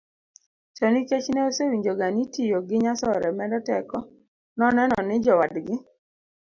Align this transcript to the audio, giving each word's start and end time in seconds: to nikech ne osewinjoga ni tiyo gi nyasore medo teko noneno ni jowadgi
to 0.75 0.83
nikech 0.93 1.25
ne 1.33 1.41
osewinjoga 1.49 2.07
ni 2.15 2.23
tiyo 2.33 2.57
gi 2.67 2.77
nyasore 2.83 3.29
medo 3.39 3.59
teko 3.67 3.97
noneno 4.59 4.97
ni 5.07 5.15
jowadgi 5.25 5.75